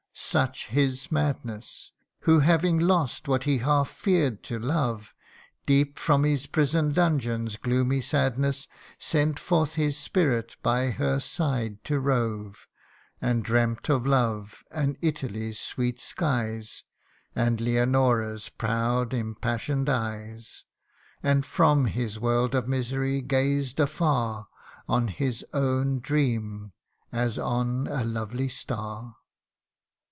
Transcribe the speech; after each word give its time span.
such 0.13 0.67
his 0.67 1.11
madness 1.11 1.91
(7) 2.21 2.25
Who 2.25 2.39
having 2.41 2.77
lost 2.79 3.27
what 3.27 3.43
he 3.45 3.59
half 3.59 3.89
fear'd 3.89 4.43
to 4.43 4.59
love, 4.59 5.13
Deep 5.65 5.97
from 5.97 6.23
his 6.23 6.47
prison 6.47 6.91
dungeon's 6.91 7.57
gloomy 7.57 8.01
sadness 8.01 8.67
Sent 8.99 9.39
forth 9.39 9.75
his 9.75 9.97
spirit 9.97 10.57
by 10.61 10.91
her 10.91 11.19
side 11.19 11.83
to 11.85 11.99
rove, 11.99 12.67
And 13.21 13.43
dreamt 13.43 13.89
of 13.89 14.05
love, 14.05 14.63
and 14.69 14.97
Italy's 15.01 15.59
sweet 15.59 15.99
skies, 15.99 16.83
And 17.35 17.59
Leonora's 17.59 18.49
proud 18.49 19.13
impassion'd 19.13 19.89
eyes; 19.89 20.65
And 21.23 21.45
from 21.45 21.85
his 21.85 22.19
world 22.19 22.53
of 22.53 22.67
misery 22.67 23.21
gazed 23.21 23.79
afar 23.79 24.47
On 24.87 25.07
his 25.07 25.45
own 25.51 25.99
dream, 25.99 26.73
as 27.13 27.39
on 27.39 27.87
a 27.87 28.03
lovely 28.03 28.49
star. 28.49 29.15